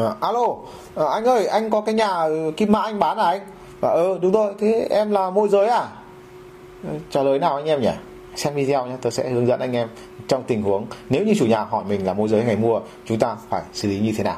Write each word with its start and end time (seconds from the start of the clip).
À, 0.00 0.14
alo, 0.20 0.56
à, 0.96 1.04
anh 1.12 1.24
ơi, 1.24 1.46
anh 1.46 1.70
có 1.70 1.80
cái 1.80 1.94
nhà 1.94 2.28
Kim 2.56 2.72
Mã 2.72 2.80
anh 2.80 2.98
bán 2.98 3.18
à 3.18 3.24
anh? 3.24 3.40
Và 3.80 3.90
ừ, 3.90 4.18
đúng 4.22 4.32
rồi, 4.32 4.54
thế 4.58 4.86
em 4.90 5.10
là 5.10 5.30
môi 5.30 5.48
giới 5.48 5.68
à? 5.68 5.88
Trả 7.10 7.22
lời 7.22 7.38
nào 7.38 7.56
anh 7.56 7.64
em 7.64 7.80
nhỉ? 7.80 7.90
Xem 8.34 8.54
video 8.54 8.86
nhé, 8.86 8.96
tôi 9.02 9.12
sẽ 9.12 9.28
hướng 9.28 9.46
dẫn 9.46 9.60
anh 9.60 9.72
em 9.72 9.88
trong 10.28 10.42
tình 10.42 10.62
huống 10.62 10.86
nếu 11.10 11.24
như 11.24 11.34
chủ 11.38 11.46
nhà 11.46 11.64
hỏi 11.64 11.84
mình 11.88 12.06
là 12.06 12.14
môi 12.14 12.28
giới 12.28 12.44
ngày 12.44 12.56
mua, 12.56 12.80
chúng 13.04 13.18
ta 13.18 13.36
phải 13.48 13.62
xử 13.72 13.88
lý 13.88 14.00
như 14.00 14.12
thế 14.16 14.24
nào. 14.24 14.36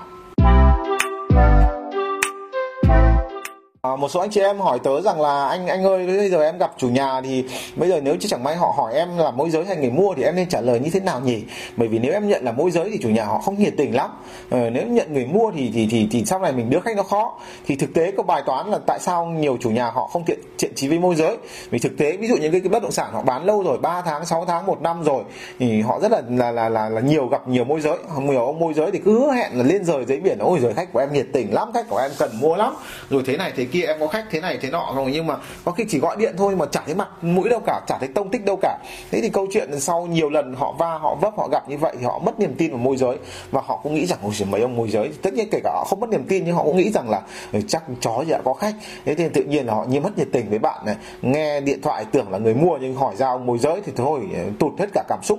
À, 3.82 3.96
một 3.96 4.08
số 4.08 4.20
anh 4.20 4.30
chị 4.30 4.40
em 4.40 4.58
hỏi 4.58 4.78
tớ 4.84 5.00
rằng 5.00 5.20
là 5.20 5.48
anh 5.48 5.66
anh 5.66 5.84
ơi 5.84 6.06
bây 6.06 6.30
giờ 6.30 6.42
em 6.42 6.58
gặp 6.58 6.72
chủ 6.78 6.88
nhà 6.88 7.20
thì 7.20 7.44
bây 7.76 7.88
giờ 7.88 8.00
nếu 8.00 8.16
chứ 8.20 8.28
chẳng 8.28 8.44
may 8.44 8.56
họ 8.56 8.74
hỏi 8.76 8.94
em 8.94 9.18
là 9.18 9.30
môi 9.30 9.50
giới 9.50 9.64
hay 9.64 9.76
người 9.76 9.90
mua 9.90 10.14
thì 10.14 10.22
em 10.22 10.36
nên 10.36 10.48
trả 10.48 10.60
lời 10.60 10.80
như 10.80 10.90
thế 10.90 11.00
nào 11.00 11.20
nhỉ? 11.20 11.44
Bởi 11.76 11.88
vì 11.88 11.98
nếu 11.98 12.12
em 12.12 12.28
nhận 12.28 12.44
là 12.44 12.52
môi 12.52 12.70
giới 12.70 12.90
thì 12.90 12.98
chủ 13.02 13.08
nhà 13.08 13.24
họ 13.24 13.38
không 13.38 13.58
nhiệt 13.58 13.74
tình 13.76 13.94
lắm. 13.94 14.10
Ờ, 14.50 14.70
nếu 14.70 14.86
nhận 14.86 15.12
người 15.12 15.26
mua 15.26 15.50
thì 15.56 15.70
thì 15.74 15.88
thì 15.90 16.08
thì 16.10 16.24
sau 16.24 16.38
này 16.38 16.52
mình 16.52 16.70
đưa 16.70 16.80
khách 16.80 16.96
nó 16.96 17.02
khó. 17.02 17.38
Thì 17.66 17.76
thực 17.76 17.94
tế 17.94 18.12
có 18.16 18.22
bài 18.22 18.42
toán 18.46 18.66
là 18.70 18.78
tại 18.86 18.98
sao 19.00 19.26
nhiều 19.26 19.56
chủ 19.60 19.70
nhà 19.70 19.90
họ 19.90 20.06
không 20.06 20.24
thiện 20.24 20.38
thiện 20.58 20.74
trí 20.74 20.88
với 20.88 20.98
môi 20.98 21.14
giới? 21.14 21.36
Vì 21.70 21.78
thực 21.78 21.98
tế 21.98 22.16
ví 22.16 22.28
dụ 22.28 22.36
những 22.36 22.52
cái, 22.52 22.60
cái 22.60 22.68
bất 22.68 22.82
động 22.82 22.92
sản 22.92 23.10
họ 23.12 23.22
bán 23.22 23.44
lâu 23.44 23.62
rồi 23.62 23.78
3 23.78 24.02
tháng 24.02 24.26
6 24.26 24.44
tháng 24.44 24.66
một 24.66 24.82
năm 24.82 25.02
rồi 25.04 25.22
thì 25.58 25.80
họ 25.80 25.98
rất 26.00 26.12
là 26.12 26.22
là 26.28 26.50
là 26.50 26.68
là, 26.68 26.88
là 26.88 27.00
nhiều 27.00 27.26
gặp 27.26 27.48
nhiều 27.48 27.64
môi 27.64 27.80
giới. 27.80 27.98
Nhiều 28.20 28.46
ông 28.46 28.58
môi 28.58 28.74
giới 28.74 28.90
thì 28.90 28.98
cứ 29.04 29.20
hứa 29.20 29.32
hẹn 29.32 29.58
là 29.58 29.64
lên 29.64 29.84
rời 29.84 30.04
giấy 30.04 30.20
biển 30.20 30.38
ôi 30.38 30.58
rồi 30.62 30.74
khách 30.74 30.92
của 30.92 30.98
em 30.98 31.12
nhiệt 31.12 31.26
tình 31.32 31.54
lắm 31.54 31.70
khách 31.74 31.88
của 31.88 31.98
em 31.98 32.10
cần 32.18 32.30
mua 32.40 32.56
lắm. 32.56 32.74
Rồi 33.10 33.22
thế 33.26 33.36
này 33.36 33.52
thế 33.56 33.66
kia, 33.72 33.82
em 33.82 33.96
có 34.00 34.06
khách 34.06 34.24
thế 34.30 34.40
này 34.40 34.58
thế 34.60 34.70
nọ 34.70 34.92
rồi, 34.96 35.10
nhưng 35.12 35.26
mà 35.26 35.36
có 35.64 35.72
khi 35.72 35.84
chỉ 35.88 35.98
gọi 35.98 36.16
điện 36.16 36.34
thôi 36.38 36.56
mà 36.56 36.66
chả 36.66 36.82
thấy 36.86 36.94
mặt 36.94 37.08
mũi 37.22 37.48
đâu 37.48 37.60
cả, 37.66 37.80
chả 37.86 37.98
thấy 37.98 38.08
tông 38.08 38.30
tích 38.30 38.44
đâu 38.44 38.58
cả. 38.62 38.78
Thế 39.10 39.20
thì 39.20 39.28
câu 39.28 39.46
chuyện 39.52 39.80
sau 39.80 40.06
nhiều 40.06 40.30
lần 40.30 40.54
họ 40.54 40.72
va, 40.78 40.98
họ 40.98 41.14
vấp, 41.14 41.34
họ 41.36 41.48
gặp 41.52 41.68
như 41.68 41.78
vậy 41.78 41.96
thì 41.98 42.04
họ 42.04 42.18
mất 42.18 42.40
niềm 42.40 42.54
tin 42.58 42.70
vào 42.70 42.78
môi 42.78 42.96
giới. 42.96 43.16
Và 43.50 43.60
họ 43.66 43.80
cũng 43.82 43.94
nghĩ 43.94 44.06
rằng, 44.06 44.18
ôi 44.22 44.32
mấy 44.50 44.60
ông 44.60 44.76
môi 44.76 44.90
giới. 44.90 45.10
Tất 45.22 45.34
nhiên 45.34 45.48
kể 45.50 45.60
cả 45.64 45.70
họ 45.74 45.84
không 45.88 46.00
mất 46.00 46.10
niềm 46.10 46.24
tin, 46.28 46.44
nhưng 46.44 46.54
họ 46.54 46.64
cũng 46.64 46.76
nghĩ 46.76 46.90
rằng 46.90 47.10
là 47.10 47.20
ừ, 47.52 47.60
chắc 47.68 47.84
chó 48.00 48.24
gì 48.24 48.30
đã 48.30 48.40
có 48.44 48.54
khách. 48.54 48.74
Thế 49.04 49.14
thì 49.14 49.28
tự 49.28 49.44
nhiên 49.44 49.66
là 49.66 49.74
họ 49.74 49.84
như 49.84 50.00
mất 50.00 50.18
nhiệt 50.18 50.28
tình 50.32 50.50
với 50.50 50.58
bạn 50.58 50.86
này. 50.86 50.96
Nghe 51.22 51.60
điện 51.60 51.82
thoại 51.82 52.04
tưởng 52.12 52.30
là 52.30 52.38
người 52.38 52.54
mua 52.54 52.78
nhưng 52.80 52.94
hỏi 52.94 53.16
ra 53.16 53.28
ông 53.28 53.46
môi 53.46 53.58
giới 53.58 53.80
thì 53.86 53.92
thôi, 53.96 54.20
tụt 54.58 54.72
hết 54.78 54.86
cả 54.94 55.04
cảm 55.08 55.18
xúc 55.22 55.38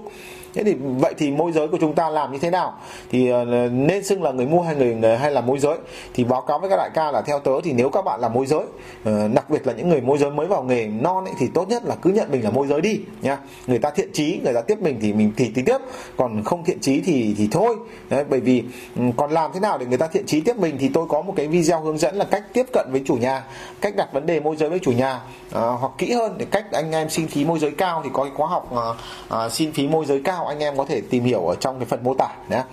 thế 0.53 0.63
thì 0.63 0.73
vậy 0.73 1.13
thì 1.17 1.31
môi 1.31 1.51
giới 1.51 1.67
của 1.67 1.77
chúng 1.81 1.95
ta 1.95 2.09
làm 2.09 2.31
như 2.31 2.37
thế 2.39 2.49
nào? 2.49 2.73
Thì 3.11 3.29
ờ, 3.29 3.45
nên 3.69 4.03
xưng 4.03 4.23
là 4.23 4.31
người 4.31 4.45
mua 4.45 4.61
hay 4.61 4.75
người, 4.75 5.17
hay 5.17 5.31
là 5.31 5.41
môi 5.41 5.59
giới? 5.59 5.77
Thì 6.13 6.23
báo 6.23 6.41
cáo 6.41 6.59
với 6.59 6.69
các 6.69 6.75
đại 6.75 6.89
ca 6.93 7.11
là 7.11 7.21
theo 7.21 7.39
tớ 7.39 7.51
thì 7.63 7.73
nếu 7.73 7.89
các 7.89 8.01
bạn 8.01 8.19
là 8.19 8.29
môi 8.29 8.45
giới 8.45 8.63
ờ, 9.03 9.27
đặc 9.33 9.49
biệt 9.49 9.67
là 9.67 9.73
những 9.73 9.89
người 9.89 10.01
môi 10.01 10.17
giới 10.17 10.31
mới 10.31 10.47
vào 10.47 10.63
nghề 10.63 10.87
non 10.87 11.25
ấy, 11.25 11.33
thì 11.39 11.47
tốt 11.53 11.69
nhất 11.69 11.83
là 11.85 11.95
cứ 11.95 12.09
nhận 12.09 12.31
mình 12.31 12.43
là 12.43 12.49
môi 12.49 12.67
giới 12.67 12.81
đi 12.81 12.99
nha 13.21 13.37
người 13.67 13.79
ta 13.79 13.89
thiện 13.89 14.09
trí 14.13 14.39
người 14.43 14.53
ta 14.53 14.61
tiếp 14.61 14.81
mình 14.81 14.99
thì 15.01 15.13
mình 15.13 15.31
thì 15.37 15.51
tính 15.55 15.65
tiếp. 15.65 15.77
Còn 16.17 16.43
không 16.43 16.63
thiện 16.63 16.79
trí 16.79 17.01
thì 17.01 17.35
thì 17.37 17.47
thôi. 17.51 17.75
Đấy, 18.09 18.23
bởi 18.29 18.39
vì 18.39 18.63
ừ, 18.95 19.03
còn 19.17 19.31
làm 19.31 19.51
thế 19.53 19.59
nào 19.59 19.77
để 19.77 19.85
người 19.85 19.97
ta 19.97 20.07
thiện 20.07 20.25
trí 20.25 20.41
tiếp 20.41 20.57
mình 20.57 20.77
thì 20.79 20.89
tôi 20.93 21.05
có 21.09 21.21
một 21.21 21.33
cái 21.35 21.47
video 21.47 21.81
hướng 21.81 21.97
dẫn 21.97 22.15
là 22.15 22.25
cách 22.25 22.43
tiếp 22.53 22.65
cận 22.73 22.87
với 22.91 23.01
chủ 23.05 23.15
nhà 23.15 23.43
cách 23.81 23.95
đặt 23.95 24.13
vấn 24.13 24.25
đề 24.25 24.39
môi 24.39 24.55
giới 24.55 24.69
với 24.69 24.79
chủ 24.79 24.91
nhà. 24.91 25.21
À, 25.53 25.61
hoặc 25.79 25.91
kỹ 25.97 26.11
hơn 26.11 26.35
để 26.37 26.45
cách 26.51 26.65
anh 26.71 26.91
em 26.91 27.09
xin 27.09 27.27
phí 27.27 27.45
môi 27.45 27.59
giới 27.59 27.71
cao 27.71 28.01
thì 28.03 28.09
có 28.13 28.23
cái 28.23 28.31
khóa 28.35 28.47
học 28.47 28.75
à, 28.75 28.87
à, 29.29 29.49
xin 29.49 29.71
phí 29.71 29.87
môi 29.87 30.05
giới 30.05 30.21
cao 30.23 30.38
nào 30.39 30.47
anh 30.47 30.59
em 30.59 30.77
có 30.77 30.85
thể 30.85 31.01
tìm 31.01 31.23
hiểu 31.23 31.47
ở 31.47 31.55
trong 31.55 31.79
cái 31.79 31.85
phần 31.85 32.03
mô 32.03 32.13
tả 32.13 32.29
nhé 32.49 32.63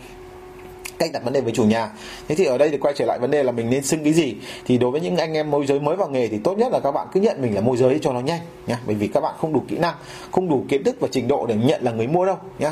cách 0.98 1.10
đặt 1.12 1.24
vấn 1.24 1.32
đề 1.32 1.40
với 1.40 1.52
chủ 1.52 1.64
nhà. 1.64 1.90
Thế 2.28 2.34
thì 2.34 2.44
ở 2.44 2.58
đây 2.58 2.70
thì 2.70 2.78
quay 2.78 2.94
trở 2.96 3.04
lại 3.06 3.18
vấn 3.18 3.30
đề 3.30 3.42
là 3.42 3.52
mình 3.52 3.70
nên 3.70 3.82
xưng 3.82 4.04
cái 4.04 4.12
gì. 4.12 4.34
Thì 4.66 4.78
đối 4.78 4.90
với 4.90 5.00
những 5.00 5.16
anh 5.16 5.32
em 5.32 5.50
môi 5.50 5.66
giới 5.66 5.80
mới 5.80 5.96
vào 5.96 6.08
nghề 6.08 6.28
thì 6.28 6.38
tốt 6.38 6.58
nhất 6.58 6.72
là 6.72 6.80
các 6.80 6.92
bạn 6.92 7.06
cứ 7.12 7.20
nhận 7.20 7.42
mình 7.42 7.54
là 7.54 7.60
môi 7.60 7.76
giới 7.76 7.98
cho 8.02 8.12
nó 8.12 8.20
nhanh 8.20 8.40
nhé 8.66 8.76
bởi 8.86 8.94
vì 8.94 9.06
các 9.06 9.20
bạn 9.20 9.34
không 9.38 9.52
đủ 9.52 9.62
kỹ 9.68 9.78
năng, 9.78 9.94
không 10.32 10.48
đủ 10.48 10.64
kiến 10.68 10.84
thức 10.84 10.96
và 11.00 11.08
trình 11.10 11.28
độ 11.28 11.46
để 11.46 11.54
nhận 11.54 11.82
là 11.84 11.92
người 11.92 12.06
mua 12.06 12.26
đâu 12.26 12.36
nhé 12.58 12.70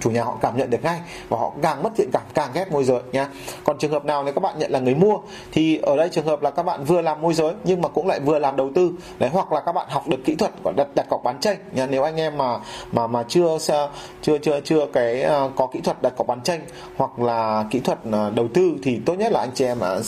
chủ 0.00 0.10
nhà 0.10 0.24
họ 0.24 0.38
cảm 0.42 0.56
nhận 0.56 0.70
được 0.70 0.84
ngay 0.84 1.00
và 1.28 1.38
họ 1.38 1.52
càng 1.62 1.82
mất 1.82 1.90
thiện 1.96 2.10
cảm 2.12 2.22
càng 2.34 2.50
ghét 2.54 2.72
môi 2.72 2.84
giới 2.84 3.00
nha 3.12 3.28
còn 3.64 3.78
trường 3.78 3.90
hợp 3.90 4.04
nào 4.04 4.24
nếu 4.24 4.34
các 4.34 4.40
bạn 4.40 4.58
nhận 4.58 4.70
là 4.70 4.78
người 4.78 4.94
mua 4.94 5.18
thì 5.52 5.76
ở 5.76 5.96
đây 5.96 6.08
trường 6.08 6.26
hợp 6.26 6.42
là 6.42 6.50
các 6.50 6.62
bạn 6.62 6.84
vừa 6.84 7.00
làm 7.00 7.20
môi 7.20 7.34
giới 7.34 7.52
nhưng 7.64 7.82
mà 7.82 7.88
cũng 7.88 8.06
lại 8.06 8.20
vừa 8.20 8.38
làm 8.38 8.56
đầu 8.56 8.70
tư 8.74 8.90
đấy 9.18 9.30
hoặc 9.32 9.52
là 9.52 9.60
các 9.60 9.72
bạn 9.72 9.86
học 9.88 10.08
được 10.08 10.18
kỹ 10.24 10.34
thuật 10.34 10.52
của 10.62 10.72
đặt 10.76 10.88
đặt 10.94 11.06
cọc 11.10 11.22
bán 11.24 11.40
tranh 11.40 11.56
nhá. 11.72 11.86
Nếu 11.86 12.02
anh 12.02 12.16
em 12.16 12.38
mà 12.38 12.58
mà 12.92 13.06
mà 13.06 13.22
chưa 13.28 13.58
chưa 14.22 14.38
chưa 14.38 14.60
chưa 14.60 14.86
cái 14.92 15.24
uh, 15.24 15.52
có 15.56 15.66
kỹ 15.66 15.80
thuật 15.80 16.02
đặt 16.02 16.12
cọc 16.16 16.26
bán 16.26 16.40
tranh 16.42 16.60
hoặc 16.96 17.18
là 17.18 17.64
kỹ 17.70 17.80
thuật 17.80 17.98
uh, 18.08 18.34
đầu 18.34 18.48
tư 18.54 18.70
thì 18.82 19.00
tốt 19.06 19.14
nhất 19.14 19.32
là 19.32 19.40
anh 19.40 19.50
chị 19.54 19.64
em 19.64 19.78
uh, 19.78 20.04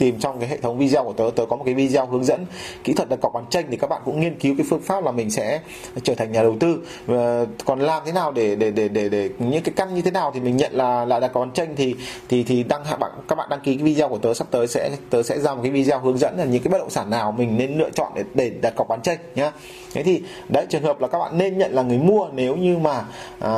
tìm 0.00 0.18
trong 0.20 0.40
cái 0.40 0.48
hệ 0.48 0.56
thống 0.56 0.78
video 0.78 1.04
của 1.04 1.12
tớ. 1.12 1.30
Tớ 1.36 1.44
có 1.46 1.56
một 1.56 1.62
cái 1.64 1.74
video 1.74 2.06
hướng 2.06 2.24
dẫn 2.24 2.46
kỹ 2.84 2.92
thuật 2.92 3.08
đặt 3.08 3.20
cọc 3.20 3.32
bán 3.32 3.44
tranh 3.50 3.64
thì 3.70 3.76
các 3.76 3.90
bạn 3.90 4.02
cũng 4.04 4.20
nghiên 4.20 4.38
cứu 4.38 4.54
cái 4.58 4.66
phương 4.70 4.80
pháp 4.80 5.04
là 5.04 5.10
mình 5.10 5.30
sẽ 5.30 5.60
trở 6.02 6.14
thành 6.14 6.32
nhà 6.32 6.42
đầu 6.42 6.56
tư. 6.60 6.86
Và 7.06 7.46
còn 7.64 7.80
làm 7.80 8.02
thế 8.06 8.12
nào 8.12 8.32
để 8.32 8.56
để 8.56 8.70
để 8.70 8.88
để, 8.88 9.08
để 9.08 9.30
những 9.38 9.62
cái 9.62 9.72
căn 9.76 9.94
như 9.94 10.02
thế 10.02 10.10
nào 10.10 10.30
thì 10.34 10.40
mình 10.40 10.56
nhận 10.56 10.72
là 10.72 11.04
là 11.04 11.20
đặt 11.20 11.28
cọc 11.28 11.40
bán 11.40 11.52
tranh 11.52 11.74
thì 11.76 11.94
thì 12.28 12.42
thì 12.42 12.62
đăng 12.62 12.84
bạn 13.00 13.10
các 13.28 13.34
bạn 13.34 13.48
đăng 13.50 13.60
ký 13.60 13.74
cái 13.74 13.84
video 13.84 14.08
của 14.08 14.18
tớ 14.18 14.34
sắp 14.34 14.46
tới 14.50 14.66
sẽ 14.66 14.90
tớ 15.10 15.22
sẽ 15.22 15.38
ra 15.38 15.54
một 15.54 15.60
cái 15.62 15.72
video 15.72 15.98
hướng 15.98 16.18
dẫn 16.18 16.38
là 16.38 16.44
những 16.44 16.62
cái 16.62 16.70
bất 16.70 16.78
động 16.78 16.90
sản 16.90 17.10
nào 17.10 17.32
mình 17.32 17.56
nên 17.56 17.78
lựa 17.78 17.90
chọn 17.90 18.12
để 18.14 18.24
để 18.34 18.50
đặt 18.50 18.74
cọc 18.76 18.88
bán 18.88 19.02
tranh 19.02 19.18
nhá. 19.34 19.52
Thế 19.94 20.02
thì 20.02 20.22
đấy 20.48 20.66
trường 20.68 20.82
hợp 20.82 21.00
là 21.00 21.08
các 21.08 21.18
bạn 21.18 21.38
nên 21.38 21.58
nhận 21.58 21.72
là 21.72 21.82
người 21.82 21.98
mua 21.98 22.28
nếu 22.32 22.56
như 22.56 22.78
mà 22.78 23.04
à, 23.40 23.52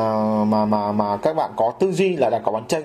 mà 0.47 0.65
mà 0.65 0.93
mà 0.93 1.17
các 1.17 1.37
bạn 1.37 1.51
có 1.57 1.73
tư 1.79 1.93
duy 1.93 2.17
là 2.17 2.31
đặt 2.31 2.43
cọc 2.45 2.55
bán 2.55 2.65
tranh 2.69 2.83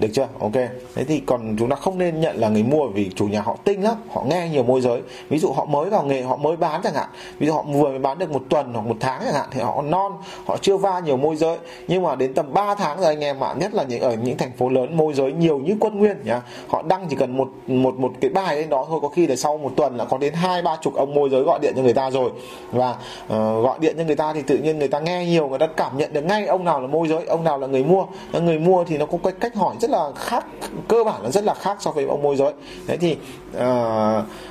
được 0.00 0.08
chưa? 0.12 0.28
Ok. 0.40 0.52
Thế 0.94 1.04
thì 1.04 1.20
còn 1.20 1.56
chúng 1.58 1.68
ta 1.68 1.76
không 1.76 1.98
nên 1.98 2.20
nhận 2.20 2.36
là 2.36 2.48
người 2.48 2.62
mua 2.62 2.86
vì 2.88 3.10
chủ 3.14 3.26
nhà 3.26 3.40
họ 3.40 3.56
tinh 3.64 3.82
lắm. 3.82 3.94
Họ 4.10 4.24
nghe 4.28 4.48
nhiều 4.48 4.62
môi 4.62 4.80
giới. 4.80 5.02
Ví 5.28 5.38
dụ 5.38 5.52
họ 5.52 5.64
mới 5.64 5.90
vào 5.90 6.04
nghề 6.04 6.22
họ 6.22 6.36
mới 6.36 6.56
bán 6.56 6.80
chẳng 6.84 6.94
hạn. 6.94 7.08
Ví 7.38 7.46
dụ 7.46 7.52
họ 7.52 7.62
vừa 7.62 7.88
mới 7.88 7.98
bán 7.98 8.18
được 8.18 8.30
một 8.30 8.42
tuần 8.48 8.72
hoặc 8.74 8.86
một 8.86 8.96
tháng 9.00 9.20
chẳng 9.24 9.34
hạn 9.34 9.48
thì 9.50 9.60
họ 9.60 9.82
non 9.82 10.12
họ 10.46 10.56
chưa 10.56 10.76
va 10.76 11.00
nhiều 11.00 11.16
môi 11.16 11.36
giới. 11.36 11.58
Nhưng 11.88 12.02
mà 12.02 12.14
đến 12.14 12.34
tầm 12.34 12.52
3 12.52 12.74
tháng 12.74 13.00
rồi 13.00 13.06
anh 13.06 13.24
em 13.24 13.44
ạ 13.44 13.54
nhất 13.58 13.74
là 13.74 13.82
những 13.82 14.00
ở 14.00 14.14
những 14.14 14.36
thành 14.36 14.52
phố 14.58 14.68
lớn 14.68 14.96
môi 14.96 15.14
giới 15.14 15.32
nhiều 15.32 15.58
như 15.58 15.76
quân 15.80 15.98
nguyên 15.98 16.16
nhá. 16.24 16.42
Họ 16.68 16.82
đăng 16.82 17.06
chỉ 17.10 17.16
cần 17.16 17.36
một 17.36 17.48
một 17.66 17.94
một 17.98 18.12
cái 18.20 18.30
bài 18.30 18.56
lên 18.56 18.68
đó 18.68 18.86
thôi 18.88 18.98
có 19.02 19.08
khi 19.08 19.26
là 19.26 19.36
sau 19.36 19.58
một 19.58 19.72
tuần 19.76 19.96
là 19.96 20.04
có 20.04 20.18
đến 20.18 20.34
hai 20.34 20.62
ba 20.62 20.76
chục 20.82 20.94
ông 20.94 21.14
môi 21.14 21.30
giới 21.30 21.42
gọi 21.42 21.58
điện 21.62 21.72
cho 21.76 21.82
người 21.82 21.94
ta 21.94 22.10
rồi. 22.10 22.30
Và 22.72 22.90
uh, 23.24 23.30
gọi 23.64 23.78
điện 23.80 23.94
cho 23.98 24.04
người 24.04 24.16
ta 24.16 24.32
thì 24.32 24.42
tự 24.42 24.56
nhiên 24.58 24.78
người 24.78 24.88
ta 24.88 25.00
nghe 25.00 25.26
nhiều 25.26 25.48
người 25.48 25.58
ta 25.58 25.66
cảm 25.76 25.98
nhận 25.98 26.12
được 26.12 26.22
ngay 26.22 26.46
ông 26.46 26.64
nào 26.64 26.80
là 26.80 26.86
môi 26.86 27.08
giới 27.08 27.24
ông 27.26 27.44
nào 27.44 27.58
là 27.58 27.66
người 27.66 27.84
mua. 27.84 28.04
Người 28.32 28.58
mua 28.58 28.84
thì 28.84 28.98
nó 28.98 29.06
có 29.06 29.18
cái 29.24 29.32
cách 29.40 29.54
hỏi 29.54 29.74
rất 29.80 29.85
rất 29.86 29.98
là 29.98 30.10
khác 30.16 30.44
cơ 30.88 31.04
bản 31.04 31.22
là 31.22 31.30
rất 31.30 31.44
là 31.44 31.54
khác 31.54 31.76
so 31.80 31.90
với 31.90 32.04
ông 32.04 32.22
môi 32.22 32.36
giới. 32.36 32.52
Đấy 32.86 32.98
thì 33.00 33.16
uh, 33.56 33.60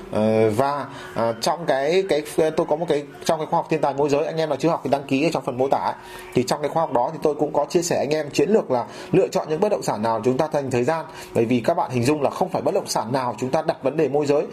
uh, 0.10 0.58
và 0.58 0.86
uh, 1.14 1.36
trong 1.42 1.66
cái 1.66 2.04
cái 2.10 2.22
tôi 2.36 2.66
có 2.70 2.76
một 2.76 2.86
cái 2.90 3.04
trong 3.26 3.40
cái 3.40 3.48
khoa 3.48 3.58
học 3.58 3.68
thiên 3.70 3.82
tài 3.82 3.94
môi 3.94 4.10
giới 4.10 4.26
anh 4.26 4.38
em 4.38 4.50
nào 4.50 4.58
chưa 4.58 4.70
học 4.70 4.82
thì 4.84 4.90
đăng 4.90 5.04
ký 5.04 5.24
ở 5.24 5.30
trong 5.34 5.44
phần 5.46 5.58
mô 5.58 5.68
tả 5.68 5.78
ấy. 5.78 5.94
thì 6.34 6.44
trong 6.44 6.62
cái 6.62 6.70
khoa 6.70 6.82
học 6.82 6.94
đó 6.94 7.10
thì 7.14 7.20
tôi 7.24 7.36
cũng 7.36 7.54
có 7.54 7.66
chia 7.70 7.82
sẻ 7.82 7.98
anh 7.98 8.10
em 8.10 8.30
chiến 8.30 8.50
lược 8.50 8.72
là 8.72 8.86
lựa 9.12 9.28
chọn 9.28 9.48
những 9.50 9.60
bất 9.60 9.70
động 9.70 9.84
sản 9.84 10.02
nào 10.02 10.22
chúng 10.24 10.38
ta 10.38 10.48
dành 10.54 10.72
thời 10.72 10.84
gian. 10.84 11.06
Bởi 11.34 11.46
vì 11.46 11.60
các 11.60 11.74
bạn 11.74 11.92
hình 11.92 12.04
dung 12.04 12.22
là 12.22 12.30
không 12.30 12.50
phải 12.50 12.62
bất 12.62 12.74
động 12.74 12.88
sản 12.88 13.12
nào 13.12 13.36
chúng 13.38 13.50
ta 13.50 13.62
đặt 13.62 13.84
vấn 13.84 13.98
đề 13.98 14.10
môi 14.10 14.26
giới 14.26 14.44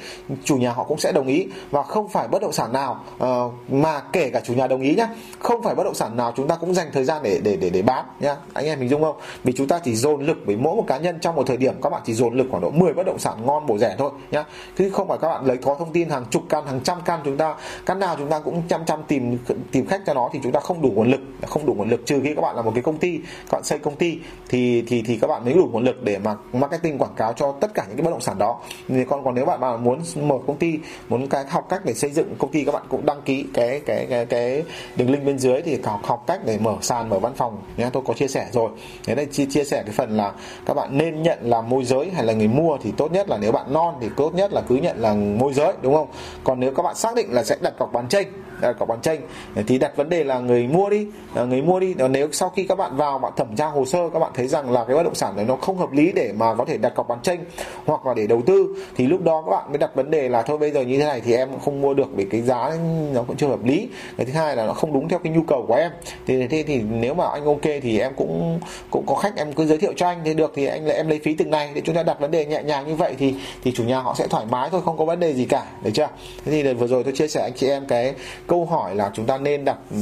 chủ 0.44 0.56
nhà 0.56 0.72
họ 0.72 0.84
cũng 0.84 0.98
sẽ 0.98 1.12
đồng 1.12 1.26
ý. 1.26 1.46
Và 1.70 1.82
không 1.82 2.08
phải 2.08 2.28
bất 2.28 2.42
động 2.42 2.52
sản 2.52 2.72
nào 2.72 3.04
uh, 3.24 3.52
mà 3.70 4.00
kể 4.12 4.30
cả 4.30 4.40
chủ 4.44 4.54
nhà 4.54 4.66
đồng 4.66 4.80
ý 4.80 4.94
nhá 4.94 5.08
không 5.38 5.62
phải 5.62 5.74
bất 5.74 5.84
động 5.84 5.94
sản 5.94 6.16
nào 6.16 6.32
chúng 6.36 6.48
ta 6.48 6.56
cũng 6.56 6.74
dành 6.74 6.88
thời 6.92 7.04
gian 7.04 7.22
để 7.22 7.40
để 7.44 7.56
để 7.56 7.70
để 7.70 7.82
bán 7.82 8.04
nhá. 8.20 8.36
Anh 8.52 8.66
em 8.66 8.78
hình 8.78 8.88
dung 8.88 9.02
không? 9.02 9.16
Vì 9.44 9.52
chúng 9.52 9.68
ta 9.68 9.78
chỉ 9.78 9.94
dồn 9.94 10.26
lực 10.26 10.38
với 10.46 10.56
mỗi 10.56 10.71
một 10.74 10.84
cá 10.86 10.98
nhân 10.98 11.18
trong 11.20 11.34
một 11.34 11.46
thời 11.46 11.56
điểm, 11.56 11.74
các 11.82 11.90
bạn 11.90 12.02
chỉ 12.04 12.14
dồn 12.14 12.34
lực 12.34 12.46
khoảng 12.50 12.62
độ 12.62 12.70
10 12.70 12.92
bất 12.92 13.06
động 13.06 13.18
sản 13.18 13.46
ngon 13.46 13.66
bổ 13.66 13.78
rẻ 13.78 13.94
thôi, 13.98 14.10
nhá. 14.30 14.44
Chứ 14.78 14.90
không 14.90 15.08
phải 15.08 15.18
các 15.20 15.28
bạn 15.28 15.46
lấy 15.46 15.56
có 15.56 15.76
thông 15.78 15.92
tin 15.92 16.08
hàng 16.08 16.24
chục 16.30 16.42
căn, 16.48 16.66
hàng 16.66 16.80
trăm 16.84 16.98
căn, 17.04 17.20
chúng 17.24 17.36
ta, 17.36 17.54
căn 17.86 17.98
nào 17.98 18.16
chúng 18.18 18.28
ta 18.28 18.38
cũng 18.38 18.62
chăm 18.68 18.84
chăm 18.84 19.02
tìm 19.08 19.38
tìm 19.72 19.86
khách 19.86 20.02
cho 20.06 20.14
nó 20.14 20.30
thì 20.32 20.40
chúng 20.42 20.52
ta 20.52 20.60
không 20.60 20.82
đủ 20.82 20.90
nguồn 20.90 21.10
lực, 21.10 21.20
không 21.46 21.66
đủ 21.66 21.74
nguồn 21.74 21.88
lực. 21.88 22.06
Trừ 22.06 22.20
khi 22.24 22.34
các 22.34 22.40
bạn 22.42 22.56
là 22.56 22.62
một 22.62 22.72
cái 22.74 22.82
công 22.82 22.98
ty, 22.98 23.18
các 23.18 23.52
bạn 23.52 23.64
xây 23.64 23.78
công 23.78 23.96
ty 23.96 24.18
thì 24.48 24.82
thì 24.86 25.02
thì 25.06 25.18
các 25.20 25.26
bạn 25.26 25.44
mới 25.44 25.54
đủ 25.54 25.68
nguồn 25.72 25.84
lực 25.84 26.02
để 26.02 26.18
mà 26.18 26.34
marketing 26.52 26.98
quảng 26.98 27.14
cáo 27.16 27.32
cho 27.32 27.52
tất 27.52 27.74
cả 27.74 27.84
những 27.88 27.96
cái 27.96 28.04
bất 28.04 28.10
động 28.10 28.20
sản 28.20 28.38
đó. 28.38 28.60
Thì 28.88 29.04
còn 29.04 29.24
còn 29.24 29.34
nếu 29.34 29.44
bạn 29.44 29.60
mà 29.60 29.76
muốn 29.76 30.00
mở 30.16 30.36
công 30.46 30.56
ty, 30.56 30.78
muốn 31.08 31.28
cái 31.28 31.44
học 31.48 31.66
cách 31.68 31.80
để 31.84 31.94
xây 31.94 32.10
dựng 32.10 32.34
công 32.38 32.50
ty, 32.50 32.64
các 32.64 32.72
bạn 32.72 32.82
cũng 32.88 33.06
đăng 33.06 33.22
ký 33.22 33.44
cái 33.54 33.80
cái 33.86 34.06
cái 34.10 34.26
cái 34.26 34.62
đường 34.96 35.10
link 35.10 35.24
bên 35.24 35.38
dưới 35.38 35.62
thì 35.62 35.78
học 35.84 36.00
học 36.04 36.24
cách 36.26 36.40
để 36.44 36.58
mở 36.58 36.76
sàn, 36.80 37.08
mở 37.08 37.18
văn 37.18 37.32
phòng 37.36 37.58
nhé 37.76 37.90
tôi 37.92 38.02
có 38.06 38.14
chia 38.14 38.28
sẻ 38.28 38.46
rồi. 38.52 38.70
Thế 39.04 39.14
đây, 39.14 39.26
chia 39.26 39.46
chia 39.46 39.64
sẻ 39.64 39.82
cái 39.86 39.92
phần 39.92 40.16
là 40.16 40.32
các 40.66 40.74
bạn 40.74 40.98
nên 40.98 41.22
nhận 41.22 41.38
là 41.42 41.60
môi 41.60 41.84
giới 41.84 42.10
hay 42.10 42.24
là 42.24 42.32
người 42.32 42.48
mua 42.48 42.78
thì 42.82 42.92
tốt 42.96 43.12
nhất 43.12 43.28
là 43.28 43.38
nếu 43.38 43.52
bạn 43.52 43.72
non 43.72 43.94
thì 44.00 44.08
tốt 44.16 44.34
nhất 44.34 44.52
là 44.52 44.60
cứ 44.68 44.76
nhận 44.76 44.98
là 44.98 45.14
môi 45.14 45.52
giới, 45.52 45.72
đúng 45.82 45.94
không? 45.94 46.08
Còn 46.44 46.60
nếu 46.60 46.72
các 46.74 46.82
bạn 46.82 46.94
xác 46.94 47.14
định 47.14 47.32
là 47.32 47.44
sẽ 47.44 47.56
đặt 47.60 47.78
cọc 47.78 47.92
bán 47.92 48.08
tranh 48.08 48.26
À, 48.62 48.72
cọc 48.72 48.88
bán 48.88 49.00
tranh. 49.00 49.20
Thì 49.66 49.78
đặt 49.78 49.96
vấn 49.96 50.08
đề 50.08 50.24
là 50.24 50.38
người 50.38 50.66
mua 50.66 50.90
đi 50.90 51.06
à, 51.34 51.44
người 51.44 51.62
mua 51.62 51.80
đi 51.80 51.94
à, 51.98 52.08
nếu 52.08 52.28
sau 52.32 52.48
khi 52.48 52.66
các 52.66 52.78
bạn 52.78 52.96
vào, 52.96 53.18
bạn 53.18 53.32
thẩm 53.36 53.56
tra 53.56 53.66
hồ 53.66 53.84
sơ, 53.84 54.08
các 54.12 54.18
bạn 54.18 54.30
thấy 54.34 54.48
rằng 54.48 54.70
là 54.70 54.84
cái 54.84 54.96
bất 54.96 55.02
động 55.02 55.14
sản 55.14 55.36
này 55.36 55.44
nó 55.44 55.56
không 55.56 55.78
hợp 55.78 55.92
lý 55.92 56.12
để 56.12 56.32
mà 56.36 56.54
có 56.54 56.64
thể 56.64 56.78
đặt 56.78 56.94
cọc 56.94 57.08
bán 57.08 57.18
tranh 57.22 57.44
hoặc 57.86 58.06
là 58.06 58.14
để 58.14 58.26
đầu 58.26 58.42
tư, 58.46 58.76
thì 58.96 59.06
lúc 59.06 59.22
đó 59.22 59.42
các 59.46 59.50
bạn 59.50 59.68
mới 59.68 59.78
đặt 59.78 59.94
vấn 59.94 60.10
đề 60.10 60.28
là 60.28 60.42
thôi 60.42 60.58
bây 60.58 60.70
giờ 60.70 60.80
như 60.80 60.98
thế 60.98 61.04
này 61.04 61.20
thì 61.24 61.34
em 61.34 61.48
không 61.64 61.80
mua 61.80 61.94
được 61.94 62.08
vì 62.14 62.24
cái 62.24 62.40
giá 62.40 62.72
nó 63.12 63.22
cũng 63.22 63.36
chưa 63.36 63.46
hợp 63.46 63.64
lý. 63.64 63.88
Cái 64.16 64.26
thứ 64.26 64.32
hai 64.32 64.56
là 64.56 64.66
nó 64.66 64.72
không 64.72 64.92
đúng 64.92 65.08
theo 65.08 65.18
cái 65.18 65.32
nhu 65.32 65.42
cầu 65.42 65.64
của 65.68 65.74
em. 65.74 65.90
Thì 66.26 66.46
thế 66.46 66.64
thì 66.66 66.80
nếu 66.80 67.14
mà 67.14 67.24
anh 67.32 67.44
ok 67.44 67.62
thì 67.82 67.98
em 67.98 68.12
cũng 68.16 68.60
cũng 68.90 69.06
có 69.06 69.14
khách 69.14 69.36
em 69.36 69.52
cứ 69.52 69.66
giới 69.66 69.78
thiệu 69.78 69.92
cho 69.96 70.06
anh 70.06 70.20
thì 70.24 70.34
được 70.34 70.52
thì 70.54 70.66
anh 70.66 70.86
lại, 70.86 70.96
em 70.96 71.08
lấy 71.08 71.20
phí 71.24 71.34
từng 71.34 71.50
này. 71.50 71.70
Để 71.74 71.80
chúng 71.84 71.94
ta 71.94 72.02
đặt 72.02 72.20
vấn 72.20 72.30
đề 72.30 72.46
nhẹ 72.46 72.62
nhàng 72.62 72.86
như 72.86 72.94
vậy 72.94 73.14
thì 73.18 73.34
thì 73.64 73.72
chủ 73.72 73.84
nhà 73.84 74.00
họ 74.00 74.14
sẽ 74.18 74.26
thoải 74.26 74.46
mái 74.50 74.68
thôi, 74.70 74.80
không 74.84 74.96
có 74.96 75.04
vấn 75.04 75.20
đề 75.20 75.34
gì 75.34 75.44
cả, 75.44 75.64
được 75.82 75.90
chưa? 75.94 76.08
Thế 76.44 76.52
thì 76.52 76.74
vừa 76.74 76.86
rồi 76.86 77.04
tôi 77.04 77.12
chia 77.12 77.28
sẻ 77.28 77.42
anh 77.42 77.52
chị 77.56 77.68
em 77.68 77.86
cái 77.86 78.14
câu 78.52 78.64
hỏi 78.64 78.94
là 78.94 79.10
chúng 79.14 79.26
ta 79.26 79.38
nên 79.38 79.64
đặt 79.64 79.78
ừ, 79.90 79.96